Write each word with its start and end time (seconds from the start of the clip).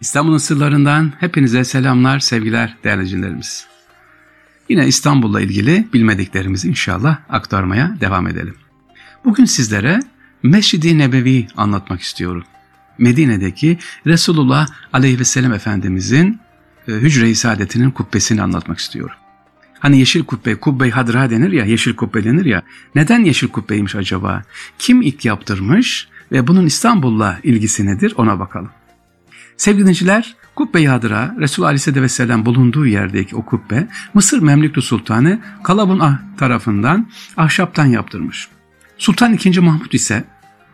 İstanbul'un 0.00 0.38
sırlarından 0.38 1.12
hepinize 1.20 1.64
selamlar, 1.64 2.18
sevgiler 2.18 2.76
değerli 2.84 3.10
dinlerimiz. 3.10 3.66
Yine 4.68 4.86
İstanbul'la 4.86 5.40
ilgili 5.40 5.88
bilmediklerimizi 5.92 6.68
inşallah 6.68 7.18
aktarmaya 7.28 7.96
devam 8.00 8.26
edelim. 8.26 8.54
Bugün 9.24 9.44
sizlere 9.44 10.00
Mescid-i 10.42 10.98
Nebevi 10.98 11.46
anlatmak 11.56 12.00
istiyorum. 12.00 12.44
Medine'deki 12.98 13.78
Resulullah 14.06 14.68
aleyhi 14.92 15.18
ve 15.18 15.24
sellem 15.24 15.52
Efendimizin 15.52 16.40
e, 16.88 16.92
hücre-i 16.92 17.34
saadetinin 17.34 17.90
kubbesini 17.90 18.42
anlatmak 18.42 18.78
istiyorum. 18.78 19.16
Hani 19.78 19.98
yeşil 19.98 20.24
kubbe, 20.24 20.54
kubbe 20.54 20.90
hadra 20.90 21.30
denir 21.30 21.52
ya, 21.52 21.64
yeşil 21.64 21.96
kubbe 21.96 22.24
denir 22.24 22.44
ya. 22.44 22.62
Neden 22.94 23.24
yeşil 23.24 23.48
kubbeymiş 23.48 23.94
acaba? 23.94 24.42
Kim 24.78 25.02
ilk 25.02 25.24
yaptırmış 25.24 26.08
ve 26.32 26.46
bunun 26.46 26.66
İstanbul'la 26.66 27.38
ilgisi 27.42 27.86
nedir 27.86 28.14
ona 28.16 28.40
bakalım. 28.40 28.70
Sevgili 29.58 29.82
dinleyiciler, 29.82 30.36
Kubbe-i 30.54 30.88
Resul 31.40 31.62
Aleyhisselatü 31.62 32.02
Vesselam 32.02 32.46
bulunduğu 32.46 32.86
yerdeki 32.86 33.36
o 33.36 33.44
kubbe, 33.44 33.88
Mısır 34.14 34.42
Memlüklü 34.42 34.82
Sultanı 34.82 35.40
Kalabun 35.62 35.98
Ah 35.98 36.18
tarafından 36.36 37.08
ahşaptan 37.36 37.86
yaptırmış. 37.86 38.48
Sultan 38.98 39.38
II. 39.44 39.60
Mahmut 39.60 39.94
ise, 39.94 40.24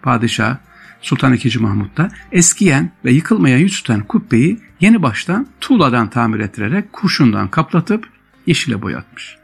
padişah 0.02 0.56
Sultan 1.00 1.34
II. 1.34 1.58
Mahmut 1.58 1.96
da 1.96 2.10
eskiyen 2.32 2.90
ve 3.04 3.12
yıkılmaya 3.12 3.58
yüz 3.58 3.76
tutan 3.76 4.00
kubbeyi 4.00 4.60
yeni 4.80 5.02
baştan 5.02 5.46
tuğladan 5.60 6.10
tamir 6.10 6.40
ettirerek 6.40 6.92
kurşundan 6.92 7.48
kaplatıp 7.48 8.08
yeşile 8.46 8.82
boyatmış. 8.82 9.36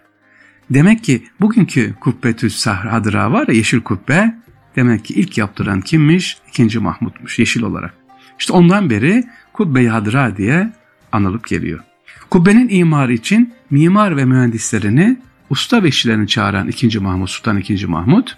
Demek 0.70 1.04
ki 1.04 1.26
bugünkü 1.40 1.94
kubbetü 2.00 2.50
sahradıra 2.50 3.32
var 3.32 3.48
ya 3.48 3.54
yeşil 3.54 3.80
kubbe, 3.80 4.34
demek 4.76 5.04
ki 5.04 5.14
ilk 5.14 5.38
yaptıran 5.38 5.80
kimmiş? 5.80 6.38
İkinci 6.48 6.78
Mahmut'muş 6.78 7.38
yeşil 7.38 7.62
olarak. 7.62 7.99
İşte 8.40 8.52
ondan 8.52 8.90
beri 8.90 9.24
Kubbe-i 9.52 9.88
Hadra 9.88 10.36
diye 10.36 10.72
anılıp 11.12 11.46
geliyor. 11.46 11.80
Kubbenin 12.30 12.68
imarı 12.68 13.12
için 13.12 13.54
mimar 13.70 14.16
ve 14.16 14.24
mühendislerini 14.24 15.18
usta 15.50 15.82
ve 15.82 15.88
işçilerini 15.88 16.28
çağıran 16.28 16.68
2. 16.68 16.98
Mahmut, 16.98 17.30
Sultan 17.30 17.56
2. 17.56 17.86
Mahmut, 17.86 18.36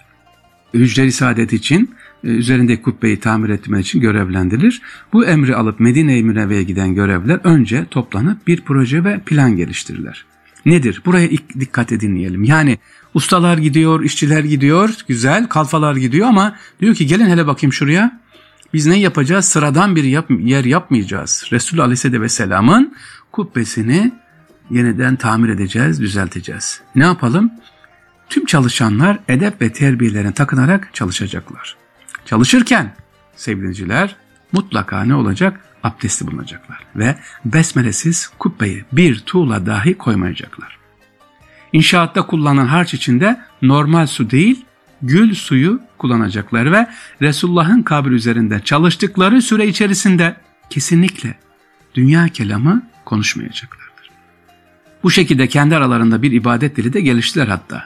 hücre 0.73 1.11
saadet 1.11 1.53
için 1.53 1.95
e, 2.23 2.27
üzerindeki 2.27 2.81
kubbeyi 2.81 3.19
tamir 3.19 3.49
etmek 3.49 3.85
için 3.85 4.01
görevlendirilir. 4.01 4.81
Bu 5.13 5.25
emri 5.25 5.55
alıp 5.55 5.79
Medine-i 5.79 6.23
Münevve'ye 6.23 6.63
giden 6.63 6.95
görevler 6.95 7.39
önce 7.43 7.85
toplanıp 7.91 8.47
bir 8.47 8.61
proje 8.61 9.03
ve 9.03 9.19
plan 9.19 9.55
geliştirirler. 9.55 10.25
Nedir? 10.65 11.01
Buraya 11.05 11.27
ilk 11.27 11.59
dikkat 11.59 11.89
dinleyelim. 11.89 12.43
Yani 12.43 12.77
ustalar 13.13 13.57
gidiyor, 13.57 14.03
işçiler 14.03 14.43
gidiyor, 14.43 14.95
güzel, 15.07 15.47
kalfalar 15.47 15.95
gidiyor 15.95 16.27
ama 16.27 16.55
diyor 16.81 16.95
ki 16.95 17.07
gelin 17.07 17.25
hele 17.25 17.47
bakayım 17.47 17.73
şuraya. 17.73 18.22
Biz 18.73 18.87
ne 18.87 18.99
yapacağız? 18.99 19.45
Sıradan 19.45 19.95
bir 19.95 20.03
yap, 20.03 20.29
yer 20.39 20.65
yapmayacağız. 20.65 21.45
Resul 21.51 21.79
Aleyhisselatü 21.79 22.21
Vesselam'ın 22.21 22.95
kubbesini 23.31 24.11
yeniden 24.69 25.15
tamir 25.15 25.49
edeceğiz, 25.49 26.01
düzelteceğiz. 26.01 26.81
Ne 26.95 27.03
yapalım? 27.03 27.51
Tüm 28.29 28.45
çalışanlar 28.45 29.19
edep 29.27 29.61
ve 29.61 29.73
terbiyelerine 29.73 30.33
takınarak 30.33 30.89
çalışacaklar. 30.93 31.77
Çalışırken 32.25 32.95
sevgiliciler 33.35 34.15
mutlaka 34.51 35.03
ne 35.03 35.15
olacak? 35.15 35.59
Abdesti 35.83 36.27
bulunacaklar 36.27 36.79
ve 36.95 37.15
besmelesiz 37.45 38.31
kubbeyi 38.39 38.85
bir 38.91 39.19
tuğla 39.19 39.65
dahi 39.65 39.97
koymayacaklar. 39.97 40.77
İnşaatta 41.73 42.25
kullanılan 42.25 42.65
harç 42.65 42.93
içinde 42.93 43.41
normal 43.61 44.07
su 44.07 44.29
değil, 44.29 44.65
gül 45.03 45.35
suyu 45.35 45.81
kullanacaklar 45.97 46.71
ve 46.71 46.87
Resulullah'ın 47.21 47.81
kabri 47.81 48.13
üzerinde 48.13 48.59
çalıştıkları 48.59 49.41
süre 49.41 49.67
içerisinde 49.67 50.35
kesinlikle 50.69 51.35
dünya 51.95 52.27
kelamı 52.27 52.83
konuşmayacaklardır. 53.05 54.09
Bu 55.03 55.11
şekilde 55.11 55.47
kendi 55.47 55.75
aralarında 55.75 56.21
bir 56.21 56.31
ibadet 56.31 56.77
dili 56.77 56.93
de 56.93 57.01
geliştiler 57.01 57.47
hatta. 57.47 57.85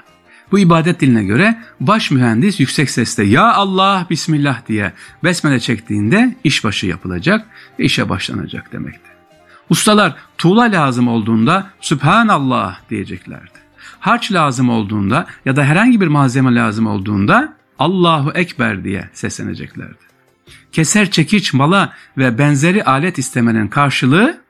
Bu 0.52 0.60
ibadet 0.60 1.00
diline 1.02 1.24
göre 1.24 1.60
baş 1.80 2.12
mühendis 2.12 2.60
yüksek 2.60 2.90
sesle 2.90 3.24
Ya 3.24 3.54
Allah 3.54 4.08
Bismillah 4.10 4.68
diye 4.68 4.94
besmele 5.24 5.60
çektiğinde 5.60 6.36
işbaşı 6.44 6.88
yapılacak 6.88 7.46
ve 7.80 7.84
işe 7.84 8.10
başlanacak 8.10 8.72
demekti. 8.74 9.10
Ustalar 9.70 10.16
tuğla 10.38 10.64
lazım 10.64 11.08
olduğunda 11.08 11.70
Sübhanallah 11.82 12.80
diyeceklerdi 12.90 13.67
harç 14.00 14.32
lazım 14.32 14.70
olduğunda 14.70 15.28
ya 15.46 15.56
da 15.56 15.64
herhangi 15.64 16.02
bir 16.02 16.08
malzeme 16.08 16.56
lazım 16.56 16.88
olduğunda 16.88 17.54
Allahu 17.80 18.32
Ekber 18.32 18.84
diye 18.84 19.10
sesleneceklerdi. 19.14 20.08
Keser 20.72 21.12
çekiç 21.12 21.54
mala 21.54 21.94
ve 22.18 22.38
benzeri 22.38 22.84
alet 22.84 23.18
istemenin 23.18 23.68
karşılığı 23.68 24.42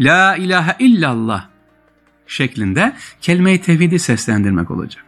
La 0.00 0.36
ilahe 0.36 0.76
illallah 0.78 1.48
şeklinde 2.26 2.92
kelime-i 3.20 3.60
tevhidi 3.60 3.98
seslendirmek 3.98 4.70
olacak. 4.70 5.04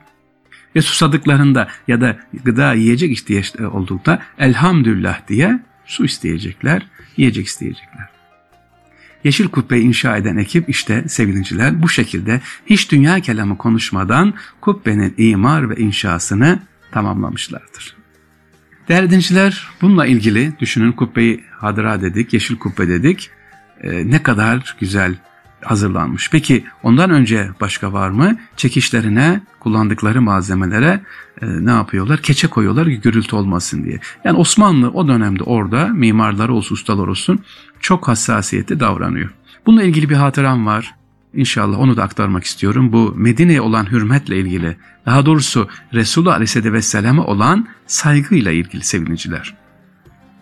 Ve 0.76 0.82
susadıklarında 0.82 1.68
ya 1.88 2.00
da 2.00 2.16
gıda 2.44 2.74
yiyecek 2.74 3.12
ihtiyaç 3.12 3.56
olduğunda 3.56 4.22
elhamdülillah 4.38 5.28
diye 5.28 5.58
su 5.86 6.04
isteyecekler, 6.04 6.86
yiyecek 7.16 7.46
isteyecekler. 7.46 8.13
Yeşil 9.24 9.48
Kubbe 9.48 9.80
inşa 9.80 10.16
eden 10.16 10.36
ekip 10.36 10.68
işte 10.68 11.04
sevgiliciler 11.08 11.82
bu 11.82 11.88
şekilde 11.88 12.40
hiç 12.66 12.92
dünya 12.92 13.20
kelamı 13.20 13.58
konuşmadan 13.58 14.34
kubbenin 14.60 15.14
imar 15.18 15.70
ve 15.70 15.76
inşasını 15.76 16.58
tamamlamışlardır. 16.92 17.96
Değerli 18.88 19.10
dinciler 19.10 19.68
bununla 19.80 20.06
ilgili 20.06 20.52
düşünün 20.60 20.92
kubbeyi 20.92 21.44
hadıra 21.50 22.00
dedik, 22.00 22.32
yeşil 22.32 22.56
kubbe 22.56 22.88
dedik. 22.88 23.30
Ee, 23.80 24.10
ne 24.10 24.22
kadar 24.22 24.76
güzel 24.80 25.14
hazırlanmış. 25.64 26.30
Peki 26.30 26.64
ondan 26.82 27.10
önce 27.10 27.50
başka 27.60 27.92
var 27.92 28.10
mı? 28.10 28.36
Çekişlerine 28.56 29.40
kullandıkları 29.60 30.22
malzemelere 30.22 31.00
e, 31.42 31.46
ne 31.46 31.70
yapıyorlar? 31.70 32.22
Keçe 32.22 32.48
koyuyorlar 32.48 32.86
gürültü 32.86 33.36
olmasın 33.36 33.84
diye. 33.84 33.98
Yani 34.24 34.38
Osmanlı 34.38 34.90
o 34.90 35.08
dönemde 35.08 35.42
orada 35.42 35.86
mimarları 35.86 36.54
olsun 36.54 36.74
ustalar 36.74 37.06
olsun 37.06 37.38
çok 37.80 38.08
hassasiyetli 38.08 38.80
davranıyor. 38.80 39.30
Bununla 39.66 39.82
ilgili 39.82 40.08
bir 40.10 40.14
hatıram 40.14 40.66
var. 40.66 40.94
İnşallah 41.34 41.78
onu 41.78 41.96
da 41.96 42.02
aktarmak 42.02 42.44
istiyorum. 42.44 42.92
Bu 42.92 43.14
Medine'ye 43.16 43.60
olan 43.60 43.90
hürmetle 43.90 44.38
ilgili, 44.38 44.76
daha 45.06 45.26
doğrusu 45.26 45.68
Resulullah 45.94 46.34
Aleyhisselatü 46.34 46.72
Vesselam'a 46.72 47.24
olan 47.24 47.68
saygıyla 47.86 48.52
ilgili 48.52 48.84
sevgiliciler. 48.84 49.54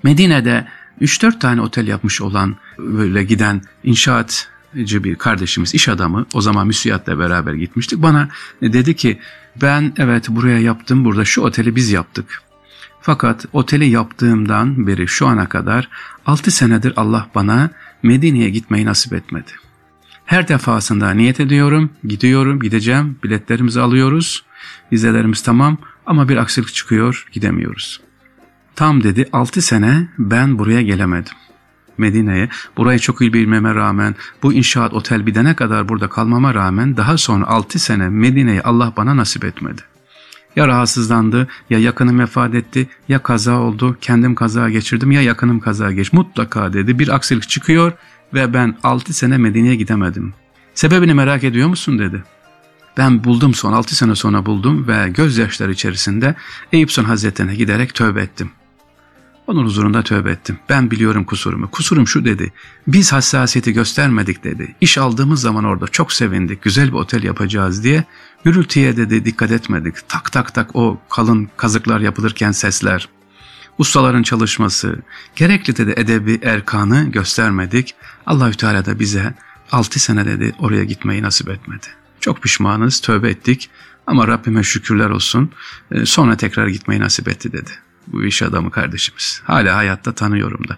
Medine'de 0.02 0.66
3-4 1.00 1.38
tane 1.38 1.60
otel 1.60 1.88
yapmış 1.88 2.20
olan 2.20 2.56
böyle 2.78 3.24
giden 3.24 3.62
inşaat 3.84 4.51
bir 4.74 5.14
kardeşimiz, 5.14 5.74
iş 5.74 5.88
adamı, 5.88 6.26
o 6.34 6.40
zaman 6.40 6.66
müsiyatla 6.66 7.18
beraber 7.18 7.54
gitmiştik. 7.54 8.02
Bana 8.02 8.28
dedi 8.62 8.96
ki 8.96 9.18
ben 9.62 9.92
evet 9.98 10.28
buraya 10.28 10.58
yaptım, 10.58 11.04
burada 11.04 11.24
şu 11.24 11.40
oteli 11.40 11.76
biz 11.76 11.90
yaptık. 11.90 12.42
Fakat 13.00 13.46
oteli 13.52 13.88
yaptığımdan 13.88 14.86
beri 14.86 15.08
şu 15.08 15.26
ana 15.26 15.48
kadar 15.48 15.88
6 16.26 16.50
senedir 16.50 16.92
Allah 16.96 17.28
bana 17.34 17.70
Medine'ye 18.02 18.50
gitmeyi 18.50 18.86
nasip 18.86 19.12
etmedi. 19.12 19.50
Her 20.24 20.48
defasında 20.48 21.10
niyet 21.10 21.40
ediyorum, 21.40 21.90
gidiyorum, 22.04 22.60
gideceğim, 22.60 23.18
biletlerimizi 23.24 23.80
alıyoruz, 23.80 24.44
vizelerimiz 24.92 25.42
tamam 25.42 25.78
ama 26.06 26.28
bir 26.28 26.36
aksilik 26.36 26.74
çıkıyor, 26.74 27.26
gidemiyoruz. 27.32 28.00
Tam 28.76 29.02
dedi 29.02 29.28
6 29.32 29.62
sene 29.62 30.08
ben 30.18 30.58
buraya 30.58 30.82
gelemedim. 30.82 31.34
Medine'ye. 31.98 32.48
Burayı 32.76 32.98
çok 32.98 33.20
iyi 33.20 33.32
bilmeme 33.32 33.74
rağmen, 33.74 34.14
bu 34.42 34.52
inşaat 34.52 34.94
otel 34.94 35.26
bidene 35.26 35.56
kadar 35.56 35.88
burada 35.88 36.08
kalmama 36.08 36.54
rağmen 36.54 36.96
daha 36.96 37.18
sonra 37.18 37.46
6 37.46 37.78
sene 37.78 38.08
Medine'yi 38.08 38.62
Allah 38.62 38.92
bana 38.96 39.16
nasip 39.16 39.44
etmedi. 39.44 39.82
Ya 40.56 40.68
rahatsızlandı, 40.68 41.48
ya 41.70 41.78
yakınım 41.78 42.18
vefat 42.18 42.54
etti, 42.54 42.88
ya 43.08 43.18
kaza 43.18 43.58
oldu, 43.58 43.96
kendim 44.00 44.34
kaza 44.34 44.70
geçirdim, 44.70 45.10
ya 45.10 45.22
yakınım 45.22 45.60
kaza 45.60 45.92
geç. 45.92 46.12
Mutlaka 46.12 46.72
dedi 46.72 46.98
bir 46.98 47.08
aksilik 47.08 47.48
çıkıyor 47.48 47.92
ve 48.34 48.54
ben 48.54 48.76
6 48.82 49.12
sene 49.12 49.38
Medine'ye 49.38 49.74
gidemedim. 49.74 50.34
Sebebini 50.74 51.14
merak 51.14 51.44
ediyor 51.44 51.68
musun 51.68 51.98
dedi. 51.98 52.24
Ben 52.96 53.24
buldum 53.24 53.54
son 53.54 53.72
6 53.72 53.96
sene 53.96 54.14
sonra 54.14 54.46
buldum 54.46 54.88
ve 54.88 55.08
gözyaşları 55.08 55.72
içerisinde 55.72 56.34
Eyüp 56.72 56.92
Sultan 56.92 57.08
Hazretleri'ne 57.08 57.54
giderek 57.54 57.94
tövbe 57.94 58.22
ettim. 58.22 58.50
Onun 59.52 59.64
huzurunda 59.64 60.02
tövbe 60.02 60.30
ettim. 60.30 60.58
Ben 60.68 60.90
biliyorum 60.90 61.24
kusurumu. 61.24 61.70
Kusurum 61.70 62.08
şu 62.08 62.24
dedi. 62.24 62.52
Biz 62.86 63.12
hassasiyeti 63.12 63.72
göstermedik 63.72 64.44
dedi. 64.44 64.74
İş 64.80 64.98
aldığımız 64.98 65.40
zaman 65.40 65.64
orada 65.64 65.88
çok 65.88 66.12
sevindik. 66.12 66.62
Güzel 66.62 66.88
bir 66.88 66.92
otel 66.92 67.22
yapacağız 67.22 67.84
diye. 67.84 68.04
Gürültüye 68.44 68.96
dedi 68.96 69.24
dikkat 69.24 69.50
etmedik. 69.50 70.08
Tak 70.08 70.32
tak 70.32 70.54
tak 70.54 70.76
o 70.76 71.00
kalın 71.08 71.48
kazıklar 71.56 72.00
yapılırken 72.00 72.52
sesler. 72.52 73.08
Ustaların 73.78 74.22
çalışması. 74.22 75.02
Gerekli 75.36 75.76
dedi 75.76 75.94
edebi 75.96 76.40
erkanı 76.42 77.10
göstermedik. 77.10 77.94
Allahü 78.26 78.54
Teala 78.54 78.84
da 78.86 78.98
bize 78.98 79.34
6 79.72 80.00
sene 80.00 80.26
dedi 80.26 80.54
oraya 80.58 80.84
gitmeyi 80.84 81.22
nasip 81.22 81.48
etmedi. 81.48 81.86
Çok 82.20 82.42
pişmanız, 82.42 83.00
tövbe 83.00 83.30
ettik 83.30 83.70
ama 84.06 84.28
Rabbime 84.28 84.62
şükürler 84.62 85.10
olsun. 85.10 85.50
Sonra 86.04 86.36
tekrar 86.36 86.66
gitmeyi 86.66 87.00
nasip 87.00 87.28
etti 87.28 87.52
dedi 87.52 87.70
bu 88.06 88.24
iş 88.24 88.42
adamı 88.42 88.70
kardeşimiz. 88.70 89.42
Hala 89.44 89.76
hayatta 89.76 90.12
tanıyorum 90.12 90.68
da. 90.68 90.76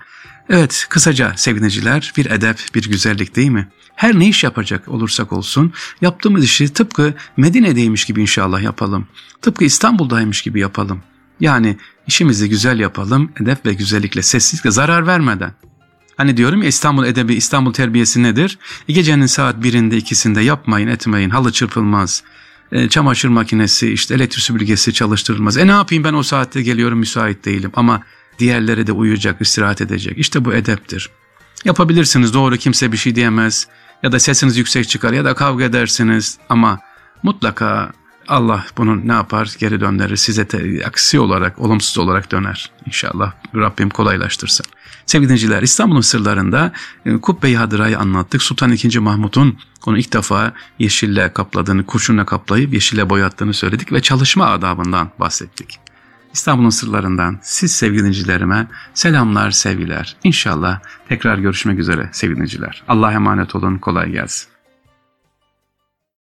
Evet, 0.48 0.86
kısaca 0.90 1.32
sevineciler 1.36 2.12
bir 2.16 2.30
edep, 2.30 2.58
bir 2.74 2.90
güzellik 2.90 3.36
değil 3.36 3.50
mi? 3.50 3.68
Her 3.94 4.18
ne 4.18 4.28
iş 4.28 4.44
yapacak 4.44 4.88
olursak 4.88 5.32
olsun 5.32 5.72
yaptığımız 6.00 6.44
işi 6.44 6.72
tıpkı 6.72 7.14
Medine'deymiş 7.36 8.04
gibi 8.04 8.20
inşallah 8.20 8.62
yapalım. 8.62 9.08
Tıpkı 9.42 9.64
İstanbul'daymış 9.64 10.42
gibi 10.42 10.60
yapalım. 10.60 11.02
Yani 11.40 11.76
işimizi 12.06 12.48
güzel 12.48 12.80
yapalım, 12.80 13.32
edep 13.40 13.66
ve 13.66 13.72
güzellikle, 13.72 14.22
sessizlikle 14.22 14.70
zarar 14.70 15.06
vermeden. 15.06 15.52
Hani 16.16 16.36
diyorum 16.36 16.62
ya 16.62 16.68
İstanbul 16.68 17.06
edebi, 17.06 17.34
İstanbul 17.34 17.72
terbiyesi 17.72 18.22
nedir? 18.22 18.58
E 18.88 18.92
gecenin 18.92 19.26
saat 19.26 19.62
birinde 19.62 19.96
ikisinde 19.96 20.40
yapmayın 20.40 20.88
etmeyin, 20.88 21.30
halı 21.30 21.52
çırpılmaz, 21.52 22.22
e, 22.72 22.88
çamaşır 22.88 23.28
makinesi, 23.28 23.92
işte 23.92 24.14
elektrik 24.14 24.44
süpürgesi 24.44 24.92
çalıştırılmaz. 24.92 25.56
E 25.56 25.66
ne 25.66 25.70
yapayım 25.70 26.04
ben 26.04 26.12
o 26.12 26.22
saatte 26.22 26.62
geliyorum 26.62 26.98
müsait 26.98 27.44
değilim 27.44 27.70
ama 27.74 28.02
diğerleri 28.38 28.86
de 28.86 28.92
uyuyacak, 28.92 29.40
istirahat 29.40 29.80
edecek. 29.80 30.18
İşte 30.18 30.44
bu 30.44 30.54
edeptir. 30.54 31.10
Yapabilirsiniz 31.64 32.34
doğru 32.34 32.56
kimse 32.56 32.92
bir 32.92 32.96
şey 32.96 33.14
diyemez 33.14 33.68
ya 34.02 34.12
da 34.12 34.20
sesiniz 34.20 34.56
yüksek 34.56 34.88
çıkar 34.88 35.12
ya 35.12 35.24
da 35.24 35.34
kavga 35.34 35.64
edersiniz 35.64 36.38
ama 36.48 36.80
mutlaka 37.22 37.92
Allah 38.28 38.64
bunu 38.78 39.08
ne 39.08 39.12
yapar 39.12 39.56
geri 39.58 39.80
döndürür 39.80 40.16
size 40.16 40.48
te, 40.48 40.86
aksi 40.86 41.20
olarak 41.20 41.58
olumsuz 41.58 41.98
olarak 41.98 42.32
döner 42.32 42.70
İnşallah 42.86 43.32
Rabbim 43.54 43.90
kolaylaştırsın. 43.90 44.66
Sevgili 45.06 45.28
dinleyiciler 45.28 45.62
İstanbul'un 45.62 46.00
sırlarında 46.00 46.72
e, 47.06 47.16
Kubbe-i 47.16 47.56
Hadıra'yı 47.56 47.98
anlattık. 47.98 48.42
Sultan 48.42 48.72
II. 48.72 48.98
Mahmut'un 48.98 49.58
onu 49.86 49.98
ilk 49.98 50.12
defa 50.12 50.52
yeşille 50.78 51.32
kapladığını, 51.32 51.86
kurşunla 51.86 52.26
kaplayıp 52.26 52.74
yeşille 52.74 53.10
boyattığını 53.10 53.54
söyledik 53.54 53.92
ve 53.92 54.02
çalışma 54.02 54.46
adabından 54.46 55.10
bahsettik. 55.20 55.78
İstanbul'un 56.32 56.70
sırlarından 56.70 57.38
siz 57.42 57.72
sevgili 57.72 57.98
dinleyicilerime 57.98 58.66
selamlar, 58.94 59.50
sevgiler. 59.50 60.16
İnşallah 60.24 60.80
tekrar 61.08 61.38
görüşmek 61.38 61.78
üzere 61.78 62.08
sevgili 62.12 62.36
dinleyiciler. 62.36 62.82
Allah'a 62.88 63.12
emanet 63.12 63.54
olun, 63.54 63.78
kolay 63.78 64.10
gelsin. 64.10 64.53